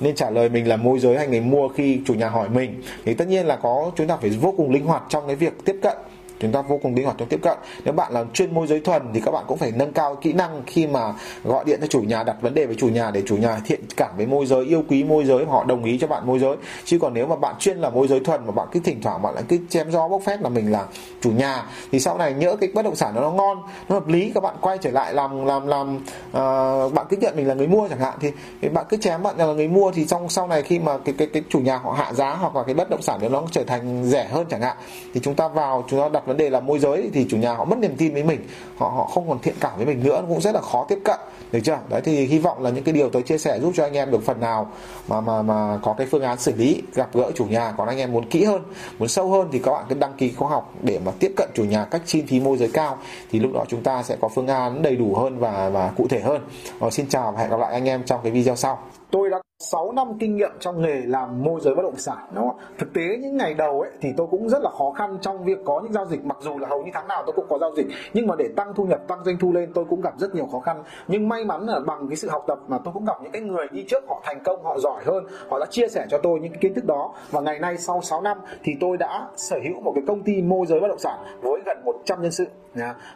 nên 0.00 0.14
trả 0.14 0.30
lời 0.30 0.48
mình 0.48 0.68
là 0.68 0.76
môi 0.76 0.98
giới 0.98 1.16
hay 1.16 1.26
người 1.26 1.40
mua 1.40 1.68
khi 1.68 2.00
chủ 2.06 2.14
nhà 2.14 2.28
hỏi 2.28 2.48
mình. 2.48 2.82
Thì 3.04 3.14
tất 3.14 3.28
nhiên 3.28 3.46
là 3.46 3.56
có, 3.56 3.90
chúng 3.96 4.06
ta 4.06 4.16
phải 4.16 4.30
vô 4.30 4.54
cùng 4.56 4.70
linh 4.70 4.84
hoạt 4.84 5.02
trong 5.08 5.26
cái 5.26 5.36
việc 5.36 5.52
tiếp 5.64 5.76
cận 5.82 5.96
chúng 6.40 6.52
ta 6.52 6.62
vô 6.62 6.78
cùng 6.82 6.94
linh 6.94 7.04
hoạt 7.04 7.18
trong 7.18 7.28
tiếp 7.28 7.40
cận. 7.42 7.58
Nếu 7.84 7.94
bạn 7.94 8.12
là 8.12 8.24
chuyên 8.34 8.54
môi 8.54 8.66
giới 8.66 8.80
thuần 8.80 9.02
thì 9.14 9.20
các 9.20 9.30
bạn 9.30 9.44
cũng 9.48 9.58
phải 9.58 9.72
nâng 9.76 9.92
cao 9.92 10.16
kỹ 10.16 10.32
năng 10.32 10.62
khi 10.66 10.86
mà 10.86 11.12
gọi 11.44 11.64
điện 11.64 11.78
cho 11.80 11.86
chủ 11.86 12.00
nhà 12.00 12.22
đặt 12.22 12.36
vấn 12.40 12.54
đề 12.54 12.66
với 12.66 12.76
chủ 12.78 12.88
nhà 12.88 13.10
để 13.10 13.22
chủ 13.26 13.36
nhà 13.36 13.60
thiện 13.64 13.80
cảm 13.96 14.16
với 14.16 14.26
môi 14.26 14.46
giới 14.46 14.64
yêu 14.64 14.82
quý 14.88 15.04
môi 15.04 15.24
giới 15.24 15.44
họ 15.44 15.64
đồng 15.64 15.84
ý 15.84 15.98
cho 15.98 16.06
bạn 16.06 16.26
môi 16.26 16.38
giới. 16.38 16.56
Chứ 16.84 16.98
còn 16.98 17.14
nếu 17.14 17.26
mà 17.26 17.36
bạn 17.36 17.54
chuyên 17.58 17.78
là 17.78 17.90
môi 17.90 18.08
giới 18.08 18.20
thuần 18.20 18.46
mà 18.46 18.52
bạn 18.52 18.68
cứ 18.72 18.80
thỉnh 18.80 19.00
thoảng 19.02 19.22
bạn 19.22 19.34
lại 19.34 19.44
cứ 19.48 19.58
chém 19.68 19.90
gió 19.90 20.08
bốc 20.08 20.22
phét 20.22 20.40
là 20.40 20.48
mình 20.48 20.72
là 20.72 20.86
chủ 21.20 21.30
nhà 21.30 21.64
thì 21.92 22.00
sau 22.00 22.18
này 22.18 22.34
nhỡ 22.34 22.56
cái 22.56 22.70
bất 22.74 22.84
động 22.84 22.96
sản 22.96 23.14
nó 23.14 23.30
ngon 23.30 23.62
nó 23.88 23.94
hợp 23.94 24.08
lý 24.08 24.32
các 24.34 24.42
bạn 24.42 24.54
quay 24.60 24.78
trở 24.78 24.90
lại 24.90 25.14
làm 25.14 25.44
làm 25.44 25.66
làm 25.66 25.96
uh, 25.96 26.94
bạn 26.94 27.06
cứ 27.08 27.16
nhận 27.16 27.36
mình 27.36 27.48
là 27.48 27.54
người 27.54 27.66
mua 27.66 27.88
chẳng 27.88 27.98
hạn 27.98 28.18
thì, 28.20 28.30
thì 28.62 28.68
bạn 28.68 28.84
cứ 28.88 28.96
chém 28.96 29.22
bạn 29.22 29.36
là 29.36 29.46
người 29.46 29.68
mua 29.68 29.90
thì 29.90 30.04
trong 30.04 30.28
sau 30.28 30.46
này 30.46 30.62
khi 30.62 30.78
mà 30.78 30.98
cái 30.98 31.14
cái 31.18 31.28
cái 31.32 31.42
chủ 31.48 31.60
nhà 31.60 31.76
họ 31.76 31.92
hạ 31.92 32.12
giá 32.12 32.34
hoặc 32.34 32.56
là 32.56 32.62
cái 32.62 32.74
bất 32.74 32.90
động 32.90 33.02
sản 33.02 33.32
nó 33.32 33.42
trở 33.50 33.64
thành 33.64 34.04
rẻ 34.04 34.24
hơn 34.24 34.46
chẳng 34.50 34.60
hạn 34.60 34.76
thì 35.14 35.20
chúng 35.24 35.34
ta 35.34 35.48
vào 35.48 35.84
chúng 35.88 36.00
ta 36.00 36.08
đặt 36.08 36.27
vấn 36.28 36.36
đề 36.36 36.50
là 36.50 36.60
môi 36.60 36.78
giới 36.78 37.10
thì 37.12 37.26
chủ 37.30 37.36
nhà 37.36 37.54
họ 37.54 37.64
mất 37.64 37.78
niềm 37.78 37.94
tin 37.98 38.12
với 38.12 38.22
mình 38.22 38.40
họ 38.78 38.88
họ 38.88 39.04
không 39.04 39.28
còn 39.28 39.38
thiện 39.38 39.54
cảm 39.60 39.72
với 39.76 39.86
mình 39.86 40.04
nữa 40.04 40.22
cũng 40.28 40.40
rất 40.40 40.54
là 40.54 40.60
khó 40.60 40.86
tiếp 40.88 40.98
cận 41.04 41.18
được 41.52 41.60
chưa? 41.64 41.78
Đấy 41.88 42.00
thì 42.04 42.26
hy 42.26 42.38
vọng 42.38 42.62
là 42.62 42.70
những 42.70 42.84
cái 42.84 42.94
điều 42.94 43.10
tôi 43.10 43.22
chia 43.22 43.38
sẻ 43.38 43.60
giúp 43.60 43.72
cho 43.76 43.84
anh 43.84 43.94
em 43.94 44.10
được 44.10 44.24
phần 44.24 44.40
nào 44.40 44.72
mà 45.08 45.20
mà 45.20 45.42
mà 45.42 45.78
có 45.82 45.94
cái 45.98 46.06
phương 46.10 46.22
án 46.22 46.38
xử 46.38 46.52
lý 46.56 46.82
gặp 46.94 47.08
gỡ 47.14 47.30
chủ 47.34 47.44
nhà 47.44 47.74
còn 47.76 47.88
anh 47.88 47.98
em 47.98 48.12
muốn 48.12 48.28
kỹ 48.30 48.44
hơn 48.44 48.62
muốn 48.98 49.08
sâu 49.08 49.30
hơn 49.30 49.48
thì 49.52 49.58
các 49.58 49.70
bạn 49.72 49.84
cứ 49.88 49.94
đăng 49.94 50.12
ký 50.18 50.32
khóa 50.32 50.48
học 50.48 50.74
để 50.82 51.00
mà 51.04 51.12
tiếp 51.18 51.32
cận 51.36 51.48
chủ 51.54 51.64
nhà 51.64 51.84
cách 51.84 52.02
chi 52.06 52.22
phí 52.28 52.40
môi 52.40 52.56
giới 52.56 52.70
cao 52.72 52.98
thì 53.30 53.38
lúc 53.38 53.52
đó 53.54 53.64
chúng 53.68 53.82
ta 53.82 54.02
sẽ 54.02 54.16
có 54.20 54.28
phương 54.28 54.46
án 54.46 54.82
đầy 54.82 54.96
đủ 54.96 55.14
hơn 55.14 55.38
và 55.38 55.68
và 55.68 55.92
cụ 55.96 56.06
thể 56.08 56.20
hơn. 56.20 56.42
Rồi, 56.80 56.90
xin 56.90 57.08
chào 57.08 57.32
và 57.32 57.40
hẹn 57.40 57.50
gặp 57.50 57.60
lại 57.60 57.72
anh 57.72 57.88
em 57.88 58.02
trong 58.02 58.20
cái 58.22 58.32
video 58.32 58.56
sau 58.56 58.78
tôi 59.10 59.30
đã 59.30 59.40
6 59.58 59.92
năm 59.92 60.18
kinh 60.20 60.36
nghiệm 60.36 60.50
trong 60.60 60.82
nghề 60.82 61.02
làm 61.06 61.44
môi 61.44 61.60
giới 61.60 61.74
bất 61.74 61.82
động 61.82 61.96
sản, 61.96 62.18
đúng 62.34 62.48
không? 62.48 62.58
Thực 62.78 62.92
tế 62.94 63.16
những 63.20 63.36
ngày 63.36 63.54
đầu 63.54 63.80
ấy 63.80 63.90
thì 64.00 64.08
tôi 64.16 64.26
cũng 64.30 64.48
rất 64.48 64.62
là 64.62 64.70
khó 64.70 64.90
khăn 64.90 65.18
trong 65.20 65.44
việc 65.44 65.58
có 65.64 65.80
những 65.80 65.92
giao 65.92 66.06
dịch. 66.06 66.24
Mặc 66.24 66.36
dù 66.40 66.58
là 66.58 66.68
hầu 66.68 66.82
như 66.82 66.90
tháng 66.94 67.08
nào 67.08 67.22
tôi 67.26 67.32
cũng 67.36 67.46
có 67.48 67.58
giao 67.58 67.74
dịch, 67.76 67.86
nhưng 68.12 68.26
mà 68.26 68.34
để 68.38 68.48
tăng 68.56 68.74
thu 68.74 68.84
nhập, 68.84 69.00
tăng 69.08 69.24
doanh 69.24 69.38
thu 69.38 69.52
lên 69.52 69.72
tôi 69.74 69.84
cũng 69.84 70.00
gặp 70.00 70.14
rất 70.18 70.34
nhiều 70.34 70.46
khó 70.52 70.60
khăn. 70.60 70.82
Nhưng 71.08 71.28
may 71.28 71.44
mắn 71.44 71.66
là 71.66 71.80
bằng 71.80 72.08
cái 72.08 72.16
sự 72.16 72.28
học 72.28 72.44
tập 72.46 72.58
mà 72.68 72.78
tôi 72.84 72.94
cũng 72.94 73.04
gặp 73.04 73.16
những 73.22 73.32
cái 73.32 73.42
người 73.42 73.66
đi 73.70 73.84
trước, 73.88 74.04
họ 74.08 74.22
thành 74.24 74.40
công, 74.44 74.64
họ 74.64 74.78
giỏi 74.78 75.02
hơn, 75.04 75.26
họ 75.50 75.58
đã 75.58 75.66
chia 75.70 75.88
sẻ 75.88 76.06
cho 76.10 76.18
tôi 76.18 76.40
những 76.40 76.52
cái 76.52 76.58
kiến 76.60 76.74
thức 76.74 76.84
đó. 76.84 77.14
Và 77.30 77.40
ngày 77.40 77.58
nay 77.58 77.78
sau 77.78 78.02
6 78.02 78.20
năm 78.20 78.38
thì 78.62 78.72
tôi 78.80 78.96
đã 78.96 79.28
sở 79.36 79.58
hữu 79.64 79.80
một 79.80 79.92
cái 79.94 80.04
công 80.06 80.22
ty 80.22 80.42
môi 80.42 80.66
giới 80.66 80.80
bất 80.80 80.88
động 80.88 80.98
sản 80.98 81.18
với 81.42 81.60
gần 81.66 81.84
100 81.84 82.22
nhân 82.22 82.32
sự 82.32 82.46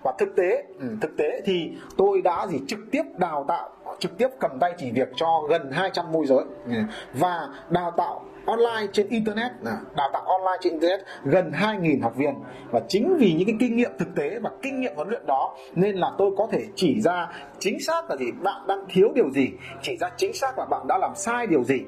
và 0.02 0.12
thực 0.18 0.36
tế 0.36 0.64
ừ, 0.80 0.86
thực 1.00 1.16
tế 1.16 1.40
thì 1.44 1.72
tôi 1.96 2.22
đã 2.22 2.46
gì 2.46 2.60
trực 2.68 2.78
tiếp 2.90 3.02
đào 3.18 3.44
tạo 3.48 3.70
trực 3.98 4.18
tiếp 4.18 4.28
cầm 4.40 4.58
tay 4.60 4.74
chỉ 4.78 4.90
việc 4.90 5.08
cho 5.16 5.40
gần 5.48 5.70
200 5.72 6.12
môi 6.12 6.26
giới 6.26 6.44
và 7.14 7.48
đào 7.70 7.90
tạo 7.90 8.24
online 8.46 8.86
trên 8.92 9.08
internet 9.08 9.52
đào 9.96 10.10
tạo 10.12 10.22
online 10.22 10.58
trên 10.60 10.72
internet 10.72 11.06
gần 11.24 11.50
2.000 11.50 12.02
học 12.02 12.16
viên. 12.16 12.34
Và 12.70 12.80
chính 12.88 13.16
vì 13.18 13.34
những 13.38 13.46
cái 13.46 13.56
kinh 13.60 13.76
nghiệm 13.76 13.90
thực 13.98 14.08
tế 14.16 14.38
và 14.42 14.50
kinh 14.62 14.80
nghiệm 14.80 14.94
huấn 14.96 15.08
luyện 15.08 15.26
đó, 15.26 15.56
nên 15.74 15.96
là 15.96 16.10
tôi 16.18 16.30
có 16.38 16.48
thể 16.52 16.64
chỉ 16.74 17.00
ra 17.00 17.28
chính 17.58 17.80
xác 17.80 18.10
là 18.10 18.16
gì, 18.16 18.26
bạn 18.42 18.66
đang 18.68 18.84
thiếu 18.88 19.08
điều 19.14 19.30
gì, 19.30 19.50
chỉ 19.82 19.96
ra 20.00 20.10
chính 20.16 20.32
xác 20.32 20.58
là 20.58 20.64
bạn 20.64 20.86
đã 20.88 20.98
làm 20.98 21.14
sai 21.14 21.46
điều 21.46 21.64
gì. 21.64 21.80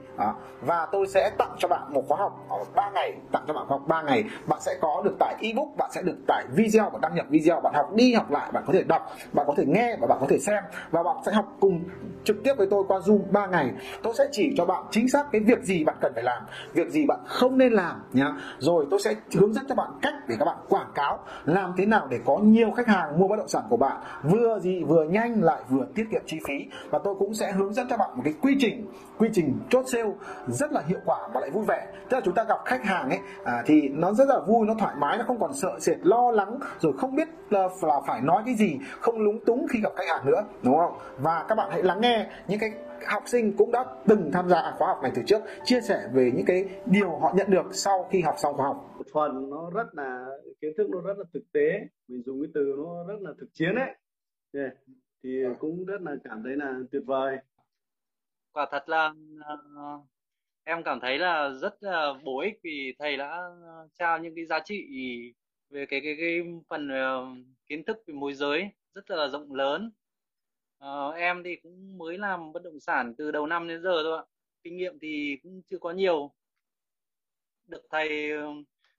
Và 0.61 0.87
tôi 0.93 1.07
sẽ 1.07 1.31
tặng 1.39 1.57
cho 1.59 1.69
bạn 1.69 1.93
một 1.93 2.03
khóa 2.09 2.19
học 2.19 2.47
ở 2.49 2.65
3 2.75 2.91
ngày, 2.95 3.13
tặng 3.33 3.45
cho 3.49 3.55
bạn 3.55 3.65
khóa 3.69 3.79
học 3.79 3.89
3 3.89 4.03
ngày. 4.03 4.25
Bạn 4.47 4.61
sẽ 4.61 4.79
có 4.81 5.03
được 5.05 5.17
tải 5.19 5.35
ebook, 5.41 5.69
bạn 5.79 5.91
sẽ 5.93 6.03
được 6.03 6.17
tải 6.27 6.45
video 6.57 6.91
và 6.91 6.99
đăng 7.03 7.15
nhập 7.15 7.27
video, 7.29 7.61
bạn 7.61 7.75
học 7.75 7.95
đi 7.95 8.15
học 8.15 8.31
lại, 8.31 8.51
bạn 8.53 8.65
có 8.67 8.73
thể 8.73 8.83
đọc, 8.83 9.13
bạn 9.33 9.47
có 9.47 9.55
thể 9.57 9.65
nghe 9.67 9.97
và 10.01 10.07
bạn 10.07 10.19
có 10.21 10.27
thể 10.29 10.39
xem. 10.39 10.63
Và 10.91 11.03
bạn 11.03 11.17
sẽ 11.27 11.33
học 11.33 11.57
cùng 11.61 11.85
trực 12.25 12.37
tiếp 12.45 12.55
với 12.57 12.67
tôi 12.71 12.85
qua 12.89 12.99
Zoom 12.99 13.21
3 13.31 13.47
ngày. 13.47 13.71
Tôi 14.03 14.15
sẽ 14.19 14.25
chỉ 14.33 14.55
cho 14.57 14.65
bạn 14.65 14.85
chính 14.91 15.09
xác 15.09 15.25
cái 15.33 15.41
việc 15.41 15.63
gì 15.63 15.85
bạn 15.85 15.97
cần 16.01 16.13
phải 16.15 16.25
làm 16.25 16.43
việc 16.73 16.91
gì 16.91 17.07
bạn 17.07 17.19
không 17.27 17.59
nên 17.59 17.73
làm 17.73 18.03
nhá. 18.13 18.33
Rồi 18.59 18.87
tôi 18.91 19.01
sẽ 19.01 19.15
hướng 19.39 19.55
dẫn 19.55 19.65
cho 19.69 19.75
bạn 19.75 19.91
cách 20.03 20.15
để 20.29 20.37
các 20.39 20.45
bạn 20.45 20.57
quảng 20.69 20.91
cáo 20.95 21.19
làm 21.45 21.73
thế 21.77 21.87
nào 21.87 22.07
để 22.11 22.21
có 22.25 22.39
nhiều 22.39 22.71
khách 22.71 22.89
hàng 22.89 23.19
mua 23.19 23.29
bất 23.29 23.37
động 23.37 23.49
sản 23.49 23.63
của 23.69 23.77
bạn. 23.77 23.97
Vừa 24.23 24.59
gì 24.59 24.85
vừa 24.85 25.05
nhanh 25.05 25.43
lại 25.43 25.63
vừa 25.69 25.85
tiết 25.95 26.05
kiệm 26.13 26.23
chi 26.27 26.41
phí. 26.49 26.55
Và 26.91 26.99
tôi 27.05 27.15
cũng 27.19 27.35
sẽ 27.35 27.53
hướng 27.53 27.75
dẫn 27.75 27.87
cho 27.91 27.97
bạn 27.97 28.11
một 28.15 28.23
cái 28.25 28.35
quy 28.43 28.57
trình 28.59 28.87
quy 29.19 29.29
trình 29.33 29.59
chốt 29.69 29.85
sale 29.87 30.11
rất 30.47 30.73
là 30.73 30.83
hiệu 30.87 30.99
quả 31.05 31.29
và 31.35 31.41
lại 31.41 31.51
vui 31.51 31.65
vẻ. 31.65 31.87
Tức 32.09 32.17
là 32.17 32.21
chúng 32.25 32.35
ta 32.35 32.45
gặp 32.45 32.59
khách 32.65 32.85
hàng 32.85 33.11
ấy 33.11 33.19
à, 33.45 33.63
thì 33.67 33.89
nó 33.89 34.13
rất 34.13 34.29
là 34.29 34.41
vui 34.47 34.67
nó 34.67 34.75
thoải 34.79 34.95
mái 34.99 35.19
nó 35.19 35.25
không 35.27 35.41
còn 35.41 35.55
sợ 35.55 35.71
sệt 35.81 35.97
lo 36.03 36.31
lắng 36.31 36.59
rồi 36.81 36.93
không 36.99 37.15
biết 37.15 37.29
là, 37.51 37.69
là 37.83 38.01
phải 38.07 38.21
nói 38.21 38.43
cái 38.47 38.55
gì 38.55 38.79
không 39.01 39.21
lúng 39.21 39.45
túng 39.45 39.67
khi 39.69 39.81
gặp 39.83 39.93
khách 39.97 40.09
hàng 40.09 40.27
nữa 40.27 40.43
đúng 40.63 40.79
không? 40.79 40.99
Và 41.19 41.45
các 41.49 41.55
bạn 41.55 41.69
hãy 41.71 41.83
lắng 41.83 42.01
nghe 42.01 42.27
những 42.49 42.59
cái 42.59 42.73
học 43.07 43.23
sinh 43.27 43.53
cũng 43.57 43.73
đã 43.73 43.85
từng 44.07 44.31
tham 44.33 44.49
gia 44.49 44.73
khóa 44.79 44.89
học 44.89 44.99
này 45.03 45.13
từ 45.15 45.23
trước 45.27 45.43
chia 45.65 45.81
sẻ 45.81 46.09
về 46.13 46.33
những 46.35 46.47
cái 46.47 46.65
điều 46.87 47.11
họ 47.19 47.33
nhận 47.37 47.51
được 47.51 47.67
sau 47.73 48.09
khi 48.11 48.21
học 48.21 48.35
xong 48.39 48.57
khóa 48.57 48.67
học 48.67 48.95
một 48.99 49.07
phần 49.13 49.51
nó 49.51 49.71
rất 49.71 49.95
là 49.95 50.27
kiến 50.61 50.73
thức 50.77 50.91
nó 50.91 51.01
rất 51.01 51.19
là 51.19 51.25
thực 51.35 51.53
tế 51.53 51.87
mình 52.09 52.23
dùng 52.27 52.43
cái 52.43 52.51
từ 52.55 52.75
nó 52.77 53.05
rất 53.05 53.21
là 53.21 53.31
thực 53.41 53.49
chiến 53.55 53.75
ấy 53.75 53.95
yeah. 54.53 54.73
thì 55.23 55.45
à. 55.45 55.51
cũng 55.59 55.85
rất 55.85 56.03
là 56.03 56.17
cảm 56.25 56.43
thấy 56.43 56.57
là 56.57 56.79
tuyệt 56.91 57.03
vời 57.07 57.37
quả 58.53 58.69
thật 58.71 58.89
là 58.89 59.15
uh, 59.55 60.07
em 60.65 60.83
cảm 60.83 61.01
thấy 61.01 61.19
là 61.19 61.51
rất 61.51 61.83
là 61.83 62.13
bổ 62.25 62.41
ích 62.41 62.61
vì 62.63 62.95
thầy 62.99 63.17
đã 63.17 63.43
trao 63.99 64.19
những 64.19 64.35
cái 64.35 64.45
giá 64.45 64.61
trị 64.65 64.87
về 65.71 65.87
cái 65.87 66.01
cái 66.05 66.17
cái 66.21 66.41
phần 66.69 66.89
uh, 66.89 67.39
kiến 67.67 67.85
thức 67.85 68.03
về 68.07 68.15
môi 68.15 68.35
giới 68.35 68.71
rất 68.95 69.11
là 69.11 69.29
rộng 69.29 69.55
lớn 69.55 69.91
Ờ, 70.85 71.11
em 71.11 71.43
thì 71.45 71.57
cũng 71.57 71.99
mới 71.99 72.19
làm 72.19 72.53
bất 72.53 72.63
động 72.63 72.81
sản 72.81 73.15
từ 73.19 73.31
đầu 73.31 73.47
năm 73.47 73.69
đến 73.69 73.83
giờ 73.83 74.03
thôi 74.03 74.19
ạ. 74.19 74.25
Kinh 74.63 74.77
nghiệm 74.77 74.99
thì 74.99 75.37
cũng 75.43 75.63
chưa 75.71 75.79
có 75.79 75.91
nhiều. 75.91 76.33
Được 77.67 77.83
thầy 77.91 78.33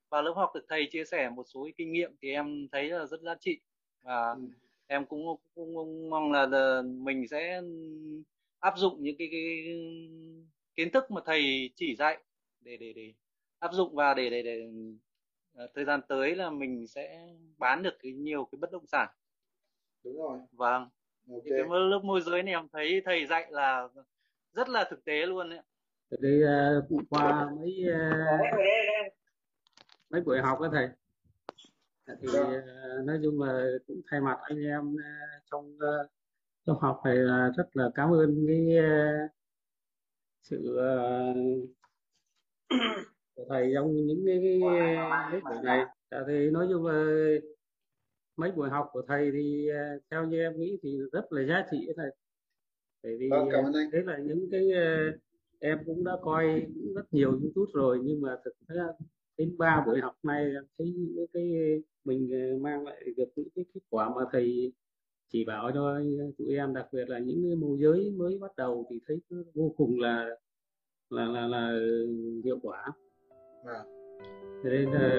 vào 0.09 0.21
lớp 0.23 0.33
học 0.35 0.51
được 0.55 0.65
thầy 0.69 0.87
chia 0.91 1.05
sẻ 1.05 1.29
một 1.29 1.43
số 1.53 1.69
kinh 1.77 1.91
nghiệm 1.91 2.15
thì 2.21 2.31
em 2.31 2.67
thấy 2.71 2.89
là 2.89 3.05
rất 3.05 3.21
giá 3.21 3.35
trị 3.39 3.59
và 4.01 4.31
ừ. 4.31 4.41
em 4.87 5.05
cũng, 5.05 5.25
cũng, 5.55 5.75
cũng 5.75 6.09
mong 6.09 6.31
là, 6.31 6.45
là 6.45 6.81
mình 6.81 7.27
sẽ 7.27 7.61
áp 8.59 8.77
dụng 8.77 9.03
những 9.03 9.15
cái, 9.17 9.27
cái 9.31 9.65
kiến 10.75 10.91
thức 10.91 11.11
mà 11.11 11.21
thầy 11.25 11.69
chỉ 11.75 11.95
dạy 11.95 12.17
để 12.61 12.77
để 12.77 12.93
để 12.93 13.13
áp 13.59 13.73
dụng 13.73 13.95
và 13.95 14.13
để 14.13 14.29
để 14.29 14.41
để 14.43 14.67
uh, 15.63 15.69
thời 15.73 15.85
gian 15.85 16.01
tới 16.07 16.35
là 16.35 16.49
mình 16.49 16.87
sẽ 16.87 17.27
bán 17.57 17.83
được 17.83 17.97
cái 17.99 18.11
nhiều 18.11 18.45
cái 18.51 18.57
bất 18.61 18.71
động 18.71 18.87
sản. 18.87 19.09
Đúng 20.03 20.17
rồi. 20.17 20.39
Vâng 20.51 20.89
okay. 21.31 21.49
cái 21.49 21.63
lớp 21.69 21.99
môi 22.03 22.21
giới 22.21 22.43
này 22.43 22.53
em 22.53 22.67
thấy 22.73 23.01
thầy 23.05 23.25
dạy 23.25 23.47
là 23.49 23.87
rất 24.53 24.69
là 24.69 24.87
thực 24.89 25.05
tế 25.05 25.25
luôn 25.25 25.49
đấy 25.49 25.59
đi 26.19 26.41
uh, 26.43 27.03
qua 27.09 27.49
mấy 27.59 27.85
uh, 27.89 29.13
mấy 30.09 30.21
buổi 30.21 30.39
học 30.41 30.59
đó 30.61 30.69
thầy. 30.71 30.89
Thì 32.21 32.27
uh, 32.27 33.05
nói 33.05 33.19
chung 33.23 33.41
là 33.41 33.65
cũng 33.87 34.01
thay 34.11 34.21
mặt 34.21 34.37
anh 34.41 34.63
em 34.63 34.93
uh, 34.93 35.43
trong 35.51 35.77
uh, 35.77 36.11
trong 36.65 36.79
học 36.79 37.01
thầy 37.03 37.15
là 37.15 37.51
rất 37.57 37.67
là 37.73 37.89
cảm 37.95 38.13
ơn 38.13 38.45
cái 38.47 38.77
uh, 38.79 39.31
sự 40.41 40.77
uh, 40.77 41.35
của 43.35 43.45
thầy 43.49 43.71
trong 43.75 43.95
những 43.95 44.23
cái, 44.25 44.39
cái, 44.43 44.59
cái 45.31 45.41
buổi 45.41 45.63
này. 45.63 45.85
Thì 46.27 46.49
nói 46.49 46.67
chung 46.69 46.85
là 46.85 47.03
mấy 48.37 48.51
buổi 48.51 48.69
học 48.69 48.89
của 48.91 49.01
thầy 49.07 49.31
thì 49.31 49.69
uh, 49.69 50.03
theo 50.11 50.25
như 50.25 50.39
em 50.39 50.59
nghĩ 50.59 50.77
thì 50.83 50.97
rất 51.11 51.31
là 51.31 51.45
giá 51.45 51.65
trị 51.71 51.87
thầy 51.97 52.09
bởi 53.03 53.17
vì 53.19 53.29
vâng, 53.29 53.49
cảm 53.51 53.65
ơn 53.65 53.73
anh. 53.73 53.91
đấy 53.91 54.03
là 54.05 54.17
những 54.17 54.47
cái 54.51 54.61
uh, 54.61 55.19
em 55.59 55.77
cũng 55.85 56.03
đã 56.03 56.11
coi 56.21 56.65
rất 56.95 57.13
nhiều 57.13 57.31
youtube 57.31 57.71
rồi 57.73 57.99
nhưng 58.03 58.21
mà 58.21 58.37
thực 58.45 58.53
ra 58.67 58.87
đến 59.37 59.57
ba 59.57 59.83
buổi 59.85 59.99
học 60.01 60.15
này 60.23 60.53
thấy 60.77 60.93
những 60.97 61.27
cái 61.33 61.53
mình 62.05 62.29
mang 62.61 62.85
lại 62.85 63.03
được 63.17 63.29
những 63.35 63.49
cái 63.55 63.65
kết 63.73 63.81
quả 63.89 64.09
mà 64.09 64.21
thầy 64.31 64.73
chỉ 65.29 65.45
bảo 65.45 65.71
cho 65.73 65.99
tụi 66.37 66.55
em 66.55 66.73
đặc 66.73 66.87
biệt 66.91 67.09
là 67.09 67.19
những 67.19 67.59
môi 67.59 67.77
giới 67.79 68.11
mới 68.17 68.37
bắt 68.41 68.51
đầu 68.57 68.85
thì 68.89 68.99
thấy 69.07 69.19
vô 69.53 69.73
cùng 69.77 69.99
là 69.99 70.29
là 71.09 71.25
là 71.25 71.47
là 71.47 71.79
hiệu 72.43 72.59
quả 72.61 72.91
à. 73.65 73.83
nên 74.63 74.91
là 74.91 75.09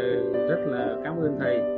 rất 0.48 0.66
là 0.68 1.00
cảm 1.04 1.16
ơn 1.16 1.36
thầy 1.38 1.75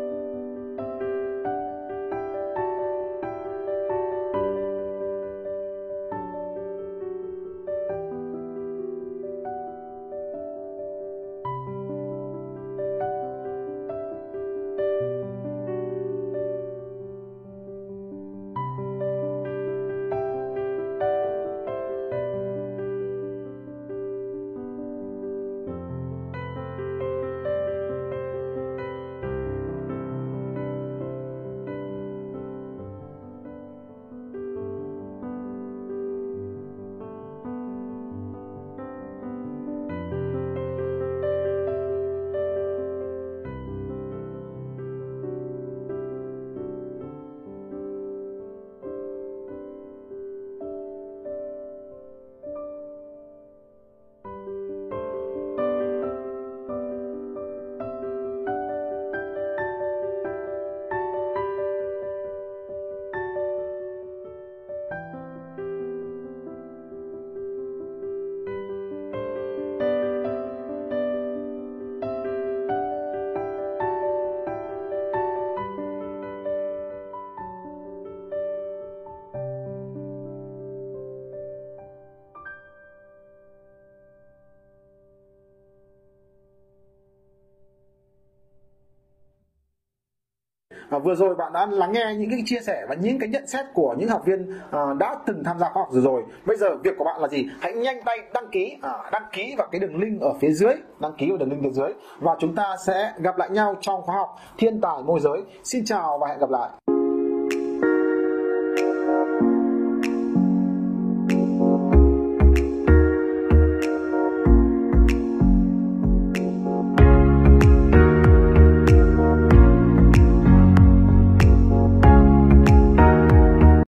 à, 90.90 90.98
vừa 90.98 91.14
rồi 91.14 91.34
bạn 91.34 91.52
đã 91.52 91.66
lắng 91.66 91.92
nghe 91.92 92.14
những 92.18 92.30
cái 92.30 92.42
chia 92.44 92.60
sẻ 92.60 92.86
và 92.88 92.94
những 92.94 93.18
cái 93.18 93.28
nhận 93.28 93.46
xét 93.46 93.66
của 93.74 93.94
những 93.98 94.08
học 94.08 94.22
viên 94.26 94.58
à, 94.70 94.80
đã 94.98 95.16
từng 95.26 95.44
tham 95.44 95.58
gia 95.58 95.68
khóa 95.68 95.82
học 95.82 95.88
rồi 95.92 96.02
rồi. 96.02 96.22
Bây 96.46 96.56
giờ 96.56 96.76
việc 96.84 96.94
của 96.98 97.04
bạn 97.04 97.20
là 97.20 97.28
gì? 97.28 97.46
Hãy 97.60 97.72
nhanh 97.72 98.02
tay 98.04 98.18
đăng 98.34 98.48
ký 98.52 98.76
à, 98.82 98.92
đăng 99.12 99.24
ký 99.32 99.54
vào 99.58 99.68
cái 99.72 99.80
đường 99.80 99.96
link 99.96 100.20
ở 100.20 100.34
phía 100.40 100.50
dưới 100.50 100.74
đăng 101.00 101.12
ký 101.18 101.28
vào 101.28 101.38
đường 101.38 101.50
link 101.50 101.62
phía 101.62 101.72
dưới. 101.72 101.92
Và 102.18 102.36
chúng 102.38 102.54
ta 102.54 102.76
sẽ 102.86 103.12
gặp 103.18 103.38
lại 103.38 103.50
nhau 103.50 103.74
trong 103.80 104.02
khóa 104.02 104.16
học 104.16 104.36
thiên 104.58 104.80
tài 104.80 105.02
môi 105.02 105.20
giới. 105.20 105.42
Xin 105.64 105.84
chào 105.84 106.18
và 106.18 106.28
hẹn 106.28 106.38
gặp 106.38 106.50
lại. 106.50 106.97